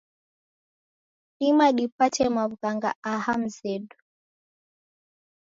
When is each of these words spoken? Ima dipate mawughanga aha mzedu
Ima 1.47 1.67
dipate 1.77 2.23
mawughanga 2.35 2.89
aha 3.13 3.33
mzedu 3.41 3.97